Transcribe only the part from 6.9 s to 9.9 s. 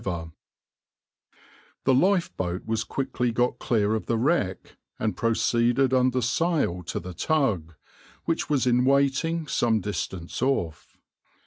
the tug, which was in waiting some